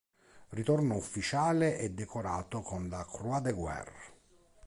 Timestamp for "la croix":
2.89-3.39